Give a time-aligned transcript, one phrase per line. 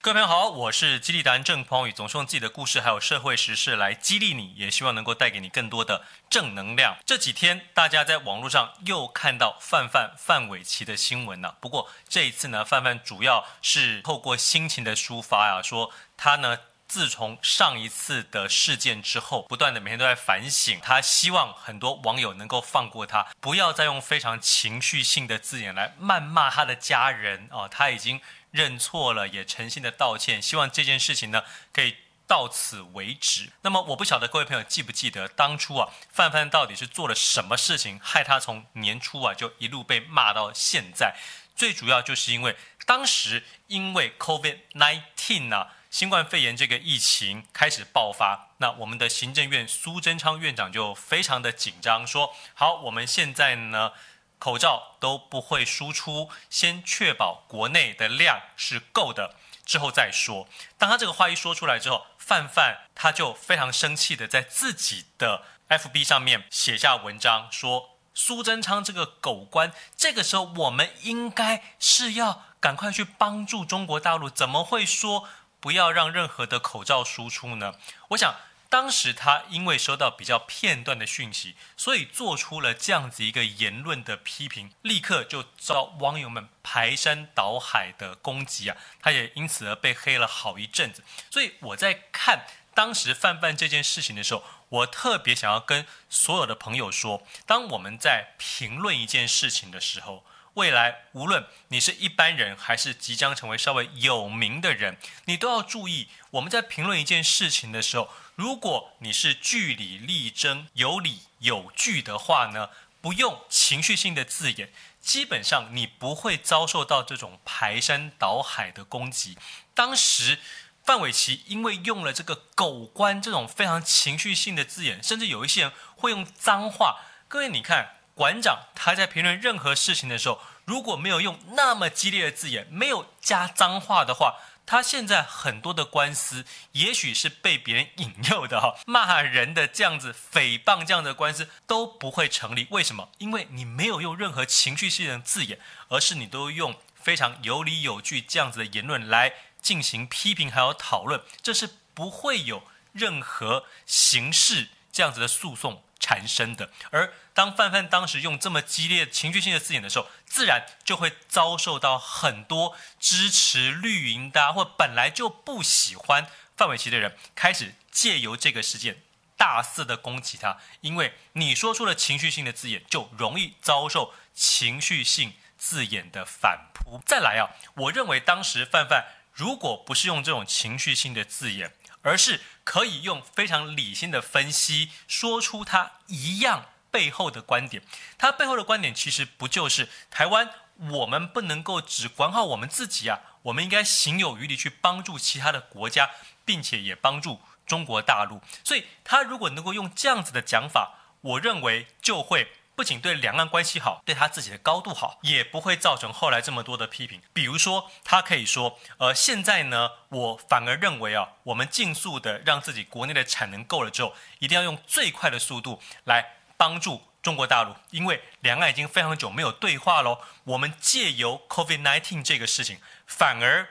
[0.00, 6.96] 各位朋友好，我是激励达人郑鹏宇，总是用自己的故事还有社会时事来激励你，也希望能够带给你更多的正能量。
[7.04, 28.20] 这几天大家在网络上又看到范范范玮琪的新闻了，不过这一次呢，范范主要是透过心情的抒发呀，说他呢自从上一次的事件之后，不断的每天都在反省，他希望很多网友能够放过他，不要再用非常情绪性的字眼来谩骂他的家人哦，他已经。
[28.50, 33.50] 认错了，也诚心的道歉，希望这件事情呢可以到此为止。
[33.62, 41.14] 那么我不晓得各位朋友记不记得当初啊，范范到底是做了什么事情，害他从年初啊就一路被骂到现在。
[41.54, 53.92] 最主要就是因为当时因为 COVID-19 啊，新冠肺炎这个疫情开始爆发，那我们的行政院苏贞昌院长就非常的紧张，说好，我们现在呢。
[54.38, 59.34] 口罩都不会输出，先确保国内的量是够的，
[59.66, 60.46] 之后再说。
[60.76, 75.28] 当他这个话一说出来之后，范范他就非常生气的在自己的 FB 上面写下文章，说苏贞昌这个狗官，这个时候我们应该是要赶快去帮助中国大陆，怎么会说
[75.60, 77.74] 不要让任何的口罩输出呢？
[78.10, 78.34] 我想。
[78.70, 88.76] 当时他因为收到比较片段的讯息，所以做出了这样子一个言论的批评，立刻就遭网友们排山倒海的攻击啊！
[89.00, 91.02] 他也因此而被黑了好一阵子。
[91.30, 100.24] 所以我在看当时范范这件事情的时候，我特别想要跟所有的朋友说：当我们在评论一件事情的时候，
[100.58, 108.10] 未来无论你是一般人还是即将成为稍微有名的人，你都要注意，我们在评论一件事情的时候。
[108.34, 112.70] 如果你是据理力争、有理有据的话呢，
[113.00, 119.38] 不用情绪性的字眼，基本上你不会遭受到这种排山倒海的攻击。
[119.74, 120.40] 当时
[120.84, 127.00] 范玮琪因为用了这个“狗官”这种非常情绪性的字眼，甚至有一些人会用脏话。
[127.28, 134.40] 各位，你看馆长他在评论任何事情的时候，如果没有用那么激烈的字眼，没有加脏话的话。
[134.66, 142.66] 他现在很多的官司，也许是被别人引诱的哈，骂人的这样子、诽谤这样的官司都不会成立。
[142.70, 143.08] 为什么？
[143.18, 156.70] 因为你没有用任何情绪性的字眼，而是你都用非常有理有据这样子的言论来进行批评还有讨论，这是不会有任何形式这样子的诉讼产生的。
[156.90, 166.26] 而当范范当时用这么激烈情绪性的字眼的时候，自然就会遭受到很多支持绿营的或本来就不喜欢
[166.56, 169.02] 范玮琪的人，开始借由这个事件
[169.36, 177.00] 大肆的攻击他，因为你说出了情绪性的字眼，就容易遭受情绪性字眼的反扑。
[177.06, 181.72] 再来啊，我认为当时范范如果不是用这种情绪性的字眼，
[182.08, 187.82] 而是可以用非常理性的分析，说出他一样背后的观点。
[188.16, 190.48] 他背后的观点其实不就是台湾，
[190.90, 196.10] 我们不能够只管好我们自己啊，我们应该行有余力去帮助其他的国家，
[196.44, 198.40] 并且也帮助中国大陆。
[198.64, 202.50] 所以他如果能够用这样子的讲法，我认为就会。
[202.78, 207.20] 不仅对两岸关系好，对他自己的高度好，也不会造成后来这么多的批评。
[207.32, 216.24] 比如说，他可以说：“呃，现在呢，我反而认为啊，我们尽速的让自己国内的产能够了之后，一定要用最快的速度来
[216.56, 220.20] 帮助中国大陆，因为两岸已经非常久没有对话喽。
[220.44, 222.78] 我们借由 COVID-19 这个事情，
[223.08, 223.68] 反而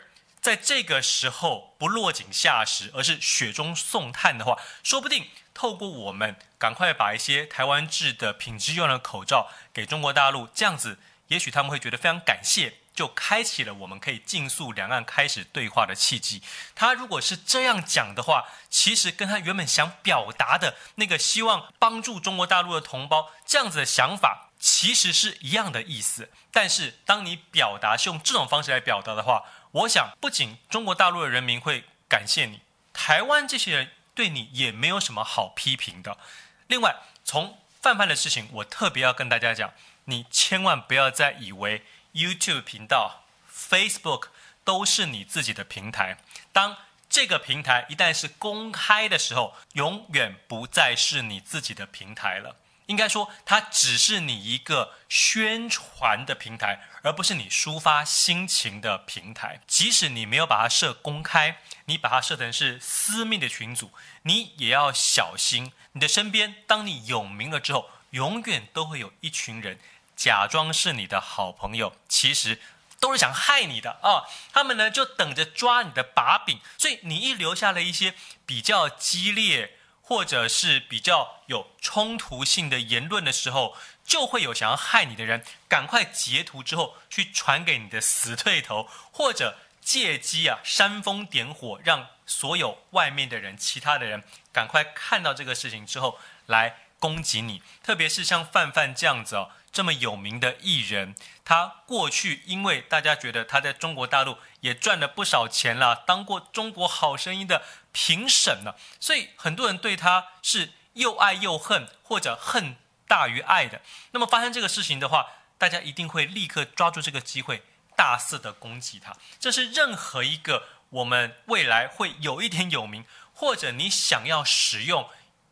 [0.47, 16.41] 在这个时候不落井下石，而是雪中送炭的话，说不定。”透过我们赶快把一些台湾制的品质优良的口罩给中国大陆，这样子也许他们会觉得非常感谢，就开启了我们可以尽速两岸开始对话的契机。
[16.75, 26.31] 他如果是这样讲的话，其实跟他原本想表达的那个希望帮助中国大陆的同胞这样子的想法，其实是一样的意思。
[26.51, 29.43] 但是当你表达是用这种方式来表达的话，
[29.77, 32.61] 我想不仅中国大陆的人民会感谢你，
[32.93, 33.91] 台湾这些人。
[34.17, 36.17] 对你也没有什么好批评的。
[36.65, 39.71] 另外，从范范的事情，我特别要跟大家讲，
[40.05, 41.83] 你千万不要再以为
[42.13, 44.29] YouTube 频道、Facebook
[44.63, 46.17] 都是你自己的平台。
[46.51, 46.77] 当
[47.07, 52.55] 这个平台一旦是公开的时候，永远不再是你自己的平台了。
[52.87, 59.61] 应该说，它只是你一个宣传的平台，而不是你抒发心情的平台。
[59.67, 63.91] 即使你没有把它设公开，你把它设成是私密的群组，
[64.23, 65.71] 你也要小心。
[65.93, 69.79] 你的身边，当你有名了之后，永远都会有一群人
[70.15, 72.61] 假装是你的好朋友，其实
[72.99, 74.23] 都是想害你的啊！
[74.53, 79.76] 他们呢就等着抓你的把柄，所以你一留下了一些比较激烈
[80.07, 83.75] 或者是比较有冲突性的言论的时候，
[84.05, 94.23] 就会有想要害你的人赶快截图之后去传给你的死对头，或者借机啊煽风点火，让所有外面的人、其他的人
[94.53, 97.61] 赶快看到这个事情之后来攻击你。
[97.83, 99.51] 特别是像范范这样子哦。
[99.69, 101.13] 这么有名的艺人，
[101.45, 107.61] 他过去因为大家觉得他在中国大陆也赚了不少钱了，当过中国好声音的
[107.91, 112.75] 评审了，所以很多人对他是又爱又恨，或者恨
[113.07, 113.81] 大于爱的。
[114.11, 115.27] 那么发生这个事情的话，
[115.59, 117.61] 大家一定会立刻抓住这个机会，
[117.95, 119.15] 大肆的攻击他。
[119.39, 125.07] 这是任何一个我们未来会有一点有名，或者你想要使用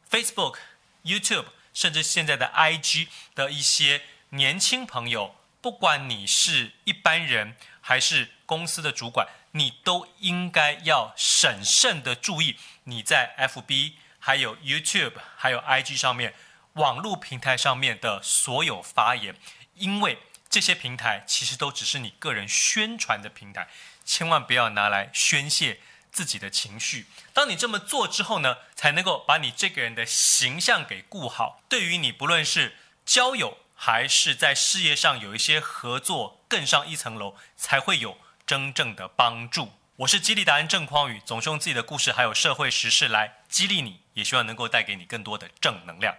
[0.10, 0.58] Facebook、
[1.06, 4.02] YouTube，甚至现在的 IG 的一些。
[4.30, 16.34] 年轻朋友，不管你是一般人还是公司的主管，你都应该要审慎的注意你在 FB、还有 YouTube、还有 IG 上面
[16.74, 19.34] 网络平台上面的所有发言，
[19.76, 20.18] 因为
[20.50, 23.70] 这些平台其实都只是你个人宣传的平台，
[24.04, 25.80] 千万不要拿来宣泄
[26.16, 27.08] 自己的情绪。
[27.34, 31.62] 当你这么做之后呢，才能够把你这个人的形象给顾好。
[31.68, 38.18] 对于你，不论是交友，还是在事业上有一些合作，更上一层楼，才会有
[38.48, 39.74] 真正的帮助。
[39.98, 46.16] 我是激励达人郑匡宇，总是用自己的故事还有社会时事来激励你，也希望能够带给你更多的正能量。